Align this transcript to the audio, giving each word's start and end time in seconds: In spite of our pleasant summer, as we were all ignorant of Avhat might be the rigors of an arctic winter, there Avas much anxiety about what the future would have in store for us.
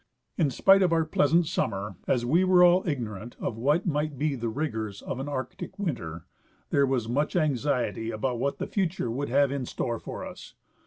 In 0.35 0.49
spite 0.49 0.81
of 0.81 0.91
our 0.91 1.05
pleasant 1.05 1.45
summer, 1.45 1.95
as 2.07 2.25
we 2.25 2.43
were 2.43 2.63
all 2.63 2.81
ignorant 2.87 3.35
of 3.39 3.55
Avhat 3.57 3.85
might 3.85 4.17
be 4.17 4.33
the 4.33 4.49
rigors 4.49 5.03
of 5.03 5.19
an 5.19 5.29
arctic 5.29 5.77
winter, 5.77 6.25
there 6.71 6.87
Avas 6.87 7.07
much 7.07 7.35
anxiety 7.35 8.09
about 8.09 8.39
what 8.39 8.57
the 8.57 8.65
future 8.65 9.11
would 9.11 9.29
have 9.29 9.51
in 9.51 9.63
store 9.67 9.99
for 9.99 10.25
us. 10.25 10.55